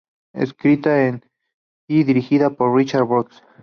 Escrita 0.33 0.97
y 1.87 2.03
dirigida 2.03 2.49
por 2.49 2.75
Richard 2.75 3.03
Brooks. 3.05 3.43